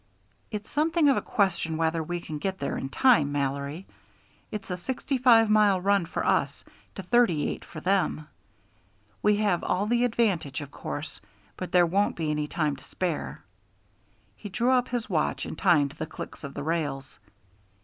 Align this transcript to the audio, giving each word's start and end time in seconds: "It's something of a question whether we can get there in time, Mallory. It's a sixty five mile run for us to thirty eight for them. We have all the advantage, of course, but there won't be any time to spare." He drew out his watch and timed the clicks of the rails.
"It's 0.49 0.71
something 0.71 1.09
of 1.09 1.17
a 1.17 1.21
question 1.21 1.77
whether 1.77 2.01
we 2.01 2.19
can 2.21 2.39
get 2.39 2.57
there 2.57 2.75
in 2.75 2.89
time, 2.89 3.31
Mallory. 3.31 3.85
It's 4.49 4.71
a 4.71 4.75
sixty 4.77 5.19
five 5.19 5.47
mile 5.47 5.79
run 5.79 6.07
for 6.07 6.25
us 6.25 6.65
to 6.95 7.03
thirty 7.03 7.47
eight 7.47 7.63
for 7.63 7.81
them. 7.81 8.27
We 9.21 9.35
have 9.35 9.63
all 9.63 9.85
the 9.85 10.03
advantage, 10.03 10.59
of 10.59 10.71
course, 10.71 11.21
but 11.55 11.71
there 11.71 11.85
won't 11.85 12.15
be 12.15 12.31
any 12.31 12.47
time 12.47 12.75
to 12.77 12.83
spare." 12.83 13.43
He 14.35 14.49
drew 14.49 14.71
out 14.71 14.87
his 14.87 15.07
watch 15.07 15.45
and 15.45 15.55
timed 15.55 15.91
the 15.91 16.07
clicks 16.07 16.43
of 16.43 16.55
the 16.55 16.63
rails. 16.63 17.19